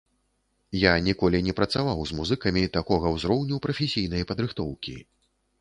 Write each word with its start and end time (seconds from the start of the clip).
Я 0.83 0.93
ніколі 1.07 1.41
не 1.49 1.53
працаваў 1.59 2.01
з 2.11 2.17
музыкамі 2.21 2.63
такога 2.79 3.13
ўзроўню 3.17 3.61
прафесійнай 3.69 4.29
падрыхтоўкі. 4.33 4.99